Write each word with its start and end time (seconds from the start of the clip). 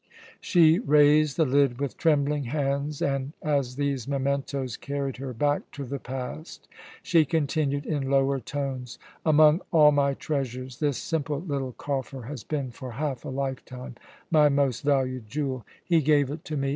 She 0.39 0.79
raised 0.79 1.37
the 1.37 1.45
lid 1.45 1.79
with 1.79 1.95
trembling 1.95 2.45
hands 2.45 3.03
and, 3.03 3.33
as 3.43 3.75
these 3.75 4.07
mementoes 4.07 4.75
carried 4.75 5.17
her 5.17 5.31
back 5.31 5.69
to 5.73 5.85
the 5.85 5.99
past, 5.99 6.67
she 7.03 7.23
continued 7.23 7.85
in 7.85 8.09
lower 8.09 8.39
tones: 8.39 8.97
"Among 9.23 9.61
all 9.69 9.91
my 9.91 10.15
treasures 10.15 10.79
this 10.79 10.97
simple 10.97 11.39
little 11.41 11.73
coffer 11.73 12.23
has 12.23 12.43
been 12.43 12.71
for 12.71 12.93
half 12.93 13.23
a 13.25 13.29
lifetime 13.29 13.93
my 14.31 14.49
most 14.49 14.81
valued 14.81 15.27
jewel. 15.29 15.67
He 15.85 16.01
gave 16.01 16.31
it 16.31 16.43
to 16.45 16.57
me. 16.57 16.69